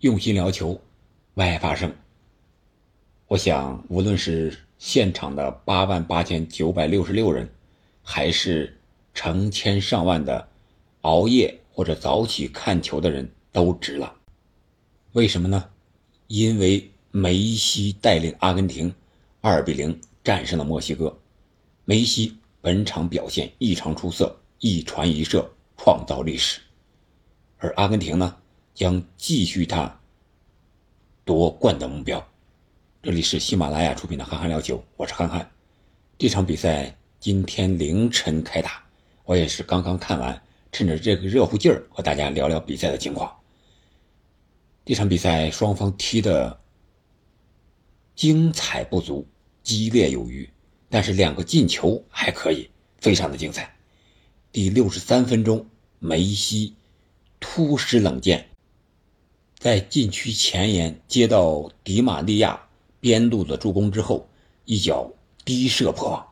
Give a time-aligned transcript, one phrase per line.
[0.00, 0.80] 用心聊球，
[1.34, 1.92] 为爱发声。
[3.26, 7.50] 我想，无论是现场的八万八千九百六十六人，
[8.00, 8.78] 还是
[9.12, 10.48] 成千上万的
[11.00, 14.14] 熬夜或者早起看球的人，都值了。
[15.14, 15.68] 为什么呢？
[16.28, 18.94] 因为梅西带领阿根廷
[19.40, 21.18] 二比零战胜了墨西哥。
[21.84, 26.60] 梅西本场表现异常出色，一传一射，创造历史。
[27.56, 28.36] 而阿根廷呢，
[28.78, 29.98] 将继续他
[31.24, 32.24] 夺冠的目标。
[33.02, 35.50] 这里是喜马拉雅出品的《憨憨聊球》，我是憨憨。
[36.16, 38.84] 这场比赛今天凌晨开打，
[39.24, 43.36] 我也是刚刚看完，趁着这个热乎劲儿和大家聊聊比赛的情况。
[44.84, 46.60] 这场比赛双方踢的
[48.14, 49.26] 精彩不足，
[49.64, 50.48] 激烈有余，
[50.88, 53.74] 但是两个进球还可以，非常的精彩。
[54.52, 55.66] 第六十三分钟，
[55.98, 56.76] 梅西
[57.40, 58.48] 突施冷箭，
[59.58, 62.64] 在禁区前沿接到迪玛利亚。
[63.00, 64.28] 边路的助攻之后，
[64.64, 65.12] 一脚
[65.44, 66.26] 低射破网，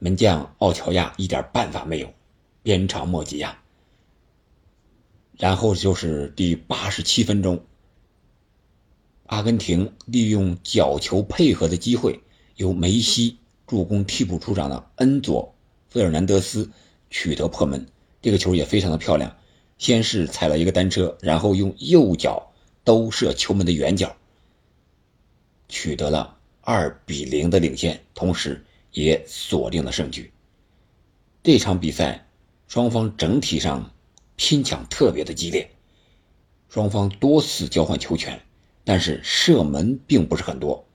[0.00, 2.12] 门将奥乔亚一点办法没有，
[2.64, 3.56] 鞭长莫及呀。
[5.38, 7.64] 然后就是第八十七分钟，
[9.26, 12.20] 阿根廷利用角球配合的机会，
[12.56, 15.54] 由梅西助攻替补出场的恩佐·
[15.94, 16.68] 费尔南德斯
[17.10, 17.86] 取得破门。
[18.20, 19.36] 这个球也非常的漂亮，
[19.78, 22.52] 先是踩了一个单车，然后用右脚
[22.84, 24.16] 兜射球门的远角。
[25.68, 30.32] 取得了二比零的领先，同时也锁定了胜局。
[31.42, 32.26] 这场比赛
[32.68, 33.92] 双方整体上
[34.36, 35.70] 拼抢特别的激烈，
[36.68, 38.40] 双方多次交换球权，
[38.84, 40.86] 但是射门并不是很多。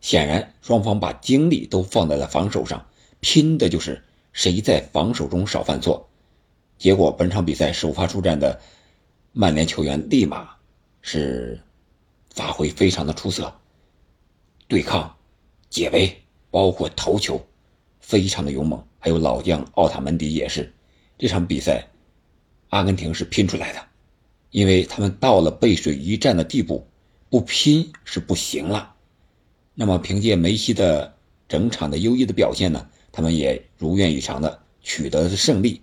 [0.00, 2.86] 显然，双方把精力都放在了防守上，
[3.20, 6.08] 拼的就是谁在防守中少犯错。
[6.84, 8.60] 结果，本场比赛首发出战的
[9.32, 10.50] 曼联球员立马
[11.00, 11.58] 是
[12.28, 13.50] 发挥非常的出色。
[14.68, 15.16] 对抗、
[15.70, 16.14] 解围，
[16.50, 17.42] 包括头球，
[18.00, 18.86] 非常的勇猛。
[18.98, 20.70] 还有老将奥塔门迪也是。
[21.16, 21.88] 这场比赛，
[22.68, 23.80] 阿根廷是拼出来的，
[24.50, 26.86] 因为他们到了背水一战的地步，
[27.30, 28.94] 不拼是不行了。
[29.72, 31.16] 那么，凭借梅西的
[31.48, 35.80] 整场的优异的表现呢，他们也如愿以偿的取得了胜利，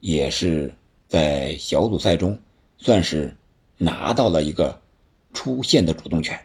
[0.00, 0.72] 也是
[1.08, 2.38] 在小组赛中
[2.76, 3.36] 算是
[3.76, 4.80] 拿到了一个
[5.32, 6.38] 出线的主动权。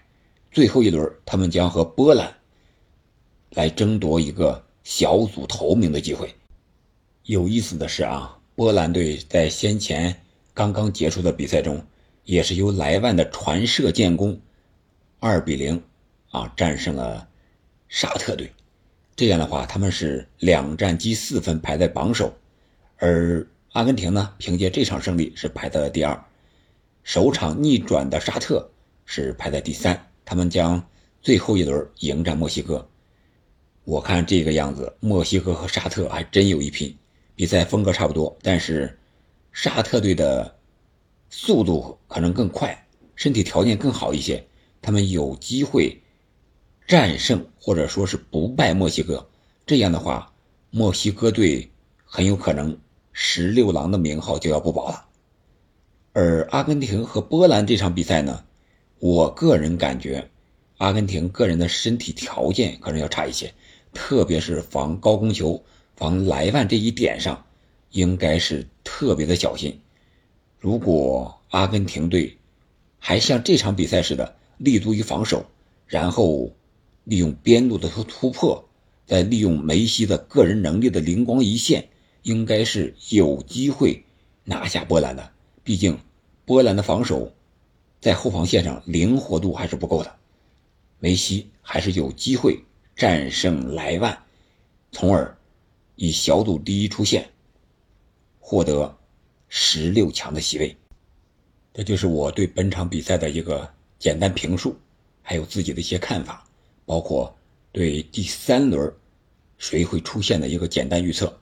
[0.52, 2.36] 最后一轮，他们将和波兰
[3.50, 6.34] 来争夺一个小组头名的机会。
[7.24, 10.16] 有意思的是啊，波兰队在先前
[10.54, 11.84] 刚刚结束的比赛中，
[12.24, 14.40] 也是由莱万的传射建功，
[15.20, 15.82] 二比零
[16.32, 17.28] 啊战胜了
[17.90, 18.52] 沙特队。
[19.16, 22.34] 这样的话，他们是两战积四分，排在榜首。
[23.06, 26.24] 而阿根廷呢，凭借这场胜利是排在了第二。
[27.04, 28.72] 首场逆转的沙特
[29.04, 30.08] 是排在第三。
[30.24, 30.82] 他们将
[31.22, 32.88] 最后一轮迎战墨西哥，
[33.84, 36.96] 我看这个样子，墨西哥和沙特还真有一拼。
[37.36, 38.98] 比赛风格差不多，但是
[39.52, 40.58] 沙特队的
[41.30, 42.88] 速度可能更快，
[43.18, 44.42] 身体条件更好一些，
[44.82, 46.02] 他们有机会
[46.88, 49.28] 战胜或者说是不败墨西哥。
[49.66, 50.32] 这样的话，
[50.70, 51.70] 墨西哥队
[52.06, 52.78] 很有可能
[53.14, 55.06] 十六郎的名号就要不保了。
[56.12, 58.44] 而阿根廷和波兰这场比赛呢？
[59.00, 60.30] 我个人感觉，
[60.78, 63.54] 阿根廷个人的身体条件可能要差一些，
[63.94, 65.64] 特别是防高空球、
[65.96, 67.46] 防莱万这一点上，
[67.92, 69.80] 应该是特别的小心。
[70.60, 72.38] 如果阿根廷队
[72.98, 75.46] 还像这场比赛似的立足于防守，
[75.86, 76.52] 然后
[77.04, 78.64] 利用边路的突突破，
[79.06, 81.90] 再利用梅西的个人能力的灵光一现，
[82.24, 84.04] 应该是有机会
[84.44, 85.32] 拿下波兰的。
[85.64, 85.98] 毕竟，
[86.44, 87.32] 波兰的防守。
[88.02, 90.14] 在后防线上灵活度还是不够的，
[91.00, 92.62] 梅西还是有机会
[92.98, 94.24] 战胜莱万，
[94.92, 95.38] 从而
[95.96, 97.26] 以小组第一出线，
[98.42, 98.94] 获得
[99.48, 100.76] 十六强的席位。
[101.74, 104.76] 这就是我对本场比赛的一个简单评述，
[105.22, 106.46] 还有自己的一些看法，
[106.86, 107.34] 包括
[107.72, 108.94] 对第三轮
[109.58, 111.40] 谁会出现的一个简单预测。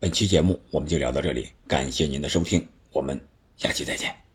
[0.00, 3.20] 本期节目我们就聊到这里，感谢您的收听，我们
[3.58, 4.29] 下期再见。